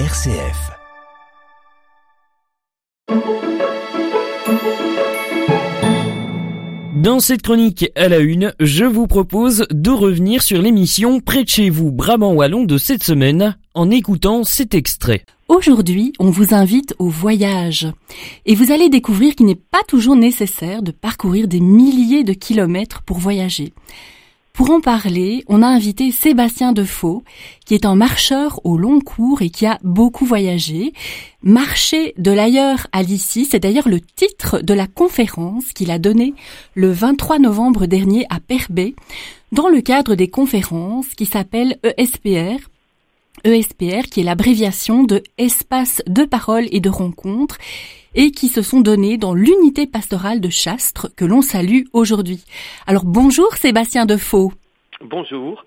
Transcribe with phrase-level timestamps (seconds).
[0.00, 0.72] RCF.
[6.96, 11.48] Dans cette chronique à la une, je vous propose de revenir sur l'émission Près de
[11.48, 15.24] chez vous Brabant Wallon de cette semaine en écoutant cet extrait.
[15.46, 17.86] Aujourd'hui, on vous invite au voyage.
[18.46, 23.02] Et vous allez découvrir qu'il n'est pas toujours nécessaire de parcourir des milliers de kilomètres
[23.02, 23.72] pour voyager.
[24.54, 27.24] Pour en parler, on a invité Sébastien Defaux,
[27.66, 30.92] qui est un marcheur au long cours et qui a beaucoup voyagé.
[31.42, 36.34] Marcher de l'ailleurs à l'ici, c'est d'ailleurs le titre de la conférence qu'il a donnée
[36.74, 38.94] le 23 novembre dernier à Perbé,
[39.50, 42.60] dans le cadre des conférences qui s'appellent ESPR,
[43.42, 47.58] ESPR qui est l'abréviation de Espace de parole et de rencontre
[48.14, 52.44] et qui se sont donnés dans l'unité pastorale de Chastres que l'on salue aujourd'hui.
[52.86, 54.52] Alors bonjour Sébastien Defaux.
[55.00, 55.64] Bonjour.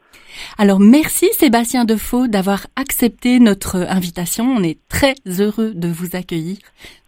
[0.58, 4.46] Alors merci Sébastien Defaux d'avoir accepté notre invitation.
[4.46, 6.58] On est très heureux de vous accueillir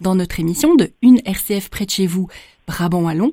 [0.01, 2.27] dans notre émission de Une RCF près de chez vous,
[2.67, 3.31] Brabant-Wallon.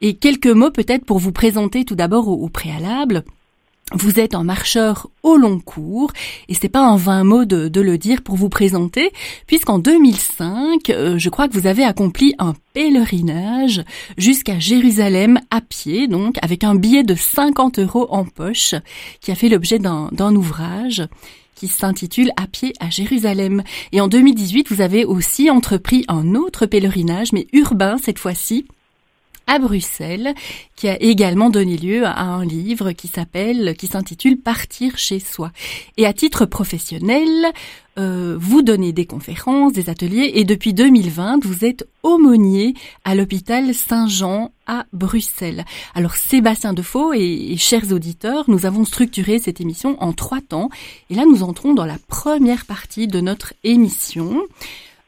[0.00, 3.24] Et quelques mots peut-être pour vous présenter tout d'abord au, préalable.
[3.94, 6.10] Vous êtes un marcheur au long cours,
[6.48, 9.12] et c'est pas un vain mot de, le dire pour vous présenter,
[9.46, 13.84] puisqu'en 2005, euh, je crois que vous avez accompli un pèlerinage
[14.18, 18.74] jusqu'à Jérusalem à pied, donc avec un billet de 50 euros en poche,
[19.20, 21.06] qui a fait l'objet d'un ouvrage
[21.54, 23.62] qui s'intitule À pied à Jérusalem.
[23.92, 28.66] Et en 2018, vous avez aussi entrepris un autre pèlerinage, mais urbain cette fois-ci,
[29.46, 30.34] à Bruxelles,
[30.74, 35.52] qui a également donné lieu à un livre qui s'appelle, qui s'intitule Partir chez soi.
[35.96, 37.46] Et à titre professionnel,
[37.98, 42.74] euh, vous donnez des conférences, des ateliers, et depuis 2020, vous êtes aumônier
[43.04, 45.64] à l'hôpital Saint-Jean à Bruxelles.
[45.94, 50.68] Alors Sébastien Defaux et, et chers auditeurs, nous avons structuré cette émission en trois temps,
[51.08, 54.42] et là nous entrons dans la première partie de notre émission.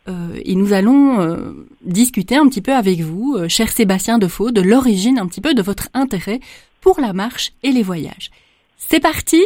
[0.09, 4.51] Euh, et nous allons euh, discuter un petit peu avec vous, euh, cher Sébastien Defaux,
[4.51, 6.41] de l'origine un petit peu de votre intérêt
[6.81, 8.31] pour la marche et les voyages.
[8.79, 9.45] C'est parti?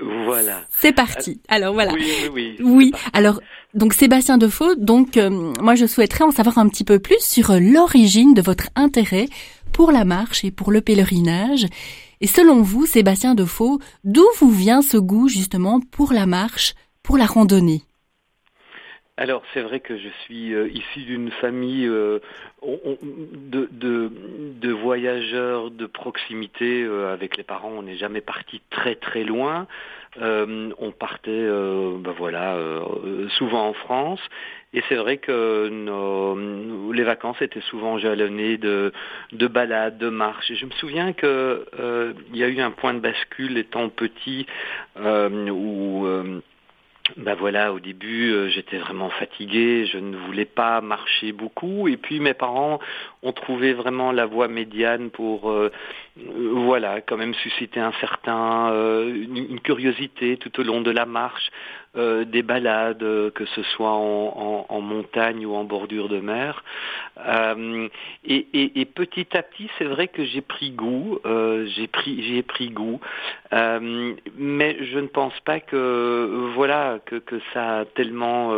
[0.00, 0.62] Voilà.
[0.70, 1.40] C'est parti.
[1.48, 1.92] Alors voilà.
[1.92, 2.56] Oui, oui, oui.
[2.60, 2.92] Oui.
[3.12, 3.40] Alors
[3.74, 5.18] donc Sébastien Defaux, donc
[5.60, 9.28] moi je souhaiterais en savoir un petit peu plus sur l'origine de votre intérêt
[9.72, 11.66] pour la marche et pour le pèlerinage.
[12.20, 17.18] Et selon vous, Sébastien Defaux, d'où vous vient ce goût justement pour la marche, pour
[17.18, 17.82] la randonnée?
[19.18, 22.20] Alors c'est vrai que je suis euh, issu d'une famille euh,
[22.62, 27.72] de, de, voyageurs de proximité euh, avec les parents.
[27.76, 29.66] On n'est jamais parti très très loin.
[30.20, 32.56] on partait, ben voilà,
[33.38, 34.20] souvent en France.
[34.72, 38.92] Et c'est vrai que nos, les vacances étaient souvent jalonnées de,
[39.32, 40.50] de balades, de marches.
[40.50, 41.66] Et je me souviens que
[42.32, 44.46] il y a eu un point de bascule étant petit
[44.96, 46.06] où
[47.16, 51.96] ben voilà, au début, euh, j'étais vraiment fatigué, je ne voulais pas marcher beaucoup, et
[51.96, 52.78] puis mes parents
[53.22, 55.72] ont trouvé vraiment la voie médiane pour, euh,
[56.26, 61.50] voilà, quand même susciter un certain, une, curiosité tout au long de la marche,
[61.96, 66.62] des balades, que ce soit en, montagne ou en bordure de mer.
[68.24, 72.70] Et, et, petit à petit, c'est vrai que j'ai pris goût, j'ai pris, j'ai pris
[72.70, 73.00] goût,
[73.52, 78.52] mais je ne pense pas que, voilà, que, ça a tellement,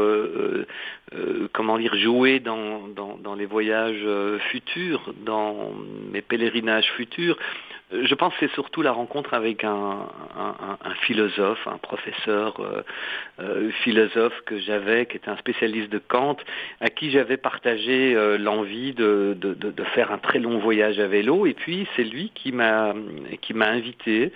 [1.12, 4.06] euh, euh, euh, comment dire, joué dans, dans, les voyages
[4.50, 5.72] futurs, dans
[6.12, 7.36] mes pèlerinages futurs.
[7.92, 10.06] Je pense que c'est surtout la rencontre avec un,
[11.02, 12.60] philosophe, un professeur
[13.82, 16.36] philosophe que j'avais, qui était un spécialiste de Kant,
[16.80, 21.46] à qui j'avais partagé l'envie de, de, faire un très long voyage à vélo.
[21.46, 22.94] Et puis c'est lui qui m'a
[23.60, 24.32] invité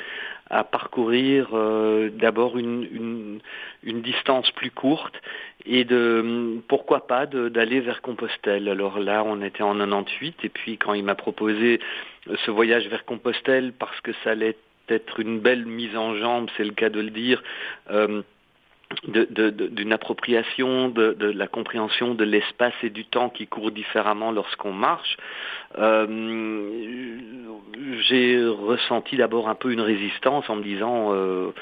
[0.51, 3.41] à parcourir euh, d'abord une, une,
[3.83, 5.15] une, distance plus courte
[5.65, 8.69] et de pourquoi pas d'aller vers Compostelle.
[8.69, 11.81] Alors là, on était en 98 et puis quand il m'a proposé
[12.45, 14.57] ce voyage vers Compostelle parce que ça allait
[14.89, 17.43] être une belle mise en jambe, c'est le cas de le dire.
[17.91, 18.23] Euh,
[19.09, 25.17] d'une appropriation de, la compréhension de l'espace et du temps qui court différemment lorsqu'on marche.
[25.79, 27.19] Euh,
[28.09, 31.53] j'ai ressenti d'abord un peu une résistance en me disant euh,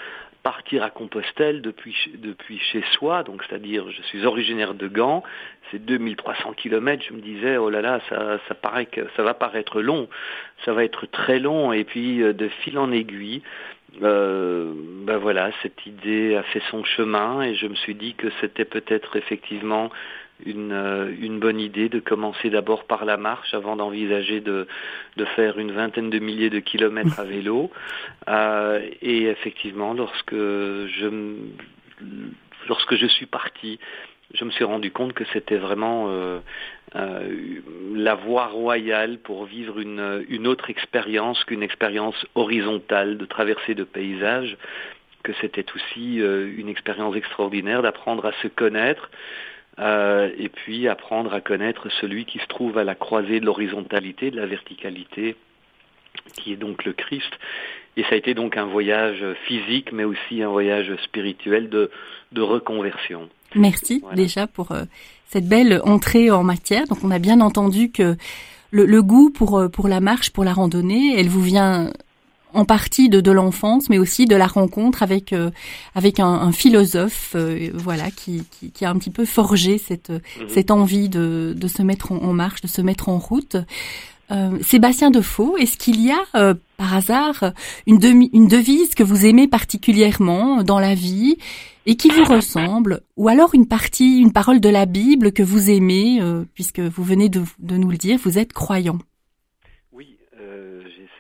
[0.42, 5.22] partir à Compostelle depuis, depuis chez soi, donc c'est-à-dire je suis originaire de Gand,
[5.70, 9.34] c'est 2300 km, je me disais oh là là, ça, ça paraît que ça va
[9.34, 10.08] paraître long,
[10.64, 13.42] ça va être très long, et puis euh, de fil en aiguille,
[14.02, 14.72] euh,
[15.04, 18.64] ben voilà, cette idée a fait son chemin et je me suis dit que c'était
[18.64, 19.90] peut-être effectivement
[20.46, 24.66] une, euh, une bonne idée de commencer d'abord par la marche avant d'envisager de,
[25.16, 27.70] de faire une vingtaine de milliers de kilomètres à vélo.
[28.28, 31.36] Euh, et effectivement, lorsque je
[32.68, 33.80] lorsque je suis parti,
[34.32, 36.38] je me suis rendu compte que c'était vraiment euh,
[36.94, 37.60] euh,
[37.94, 43.82] la voie royale pour vivre une, une autre expérience qu'une expérience horizontale de traversée de
[43.82, 44.56] paysages,
[45.24, 49.10] que c'était aussi une expérience extraordinaire d'apprendre à se connaître
[49.78, 54.36] et puis apprendre à connaître celui qui se trouve à la croisée de l'horizontalité, de
[54.36, 55.36] la verticalité,
[56.34, 57.32] qui est donc le Christ.
[57.96, 61.90] Et ça a été donc un voyage physique, mais aussi un voyage spirituel de,
[62.32, 63.28] de reconversion.
[63.54, 64.84] Merci déjà pour euh,
[65.26, 66.86] cette belle entrée en matière.
[66.86, 68.16] Donc on a bien entendu que
[68.70, 71.92] le, goût pour euh, pour la marche, pour la randonnée, elle vous vient
[72.54, 75.50] en partie de, de l'enfance, mais aussi de la rencontre avec euh,
[75.94, 77.36] avec un, philosophe,
[77.74, 80.48] voilà, qui, qui, qui, a un petit peu forgé cette mhm.
[80.48, 83.56] cette envie de, de se mettre en, marche, de se mettre en route.
[84.62, 87.52] Sébastien Defaux, est-ce qu'il y a par hasard
[87.86, 91.36] une, demi, une devise que vous aimez particulièrement dans la vie
[91.86, 95.70] et qui vous ressemble, ou alors une partie, une parole de la Bible que vous
[95.70, 98.98] aimez, euh, puisque vous venez de, nous le dire, vous êtes croyant?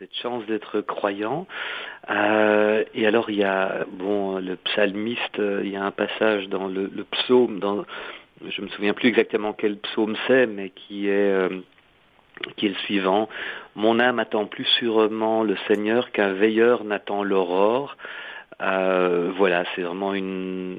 [0.02, 1.46] Euh, cette chance d'être croyant.
[2.10, 6.66] Euh, et alors il y a, bon, le psalmiste, il y a un passage dans
[6.66, 7.84] le, psaume, dans,
[8.46, 11.48] je me souviens plus exactement quel psaume c'est, mais qui est
[12.56, 13.28] qui est le suivant.
[13.76, 17.96] Mon âme attend plus sûrement le Seigneur qu'un veilleur n'attend l'aurore.
[18.60, 20.78] Euh, voilà, c'est vraiment une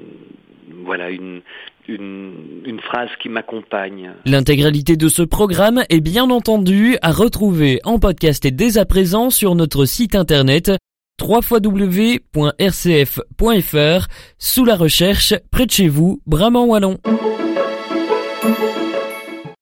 [0.84, 1.42] voilà une,
[1.88, 4.12] une, phrase qui m'accompagne.
[4.26, 9.30] L'intégralité de ce programme est bien entendu à retrouver en podcast et dès à présent
[9.30, 10.70] sur notre site internet
[11.20, 12.26] www.rcf.fr
[14.38, 16.98] sous la recherche près de chez vous, Bramant Wallon.